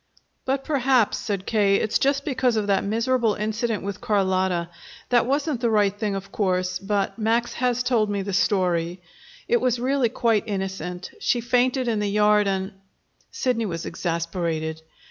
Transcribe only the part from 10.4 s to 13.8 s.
innocent. She fainted in the yard, and" Sidney